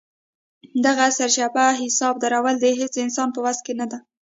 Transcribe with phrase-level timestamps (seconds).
[0.85, 3.97] دغه سرچپه حساب درول د هېڅ انسان په وس کې نه ده.